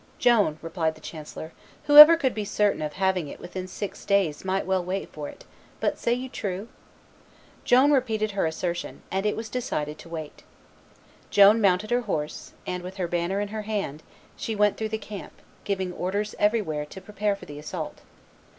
[0.17, 1.51] "Joan," replied the chancellor,
[1.83, 5.45] "whoever could be certain of having it within six days might well wait for it;
[5.79, 6.69] but say you true?"
[7.65, 10.41] Joan repeated her assertion; and it was decided to wait.
[11.29, 14.01] Joan mounted her horse, and, with her banner in her hand,
[14.35, 15.33] she went through the camp,
[15.65, 18.01] giving orders everywhere to prepare for the assault.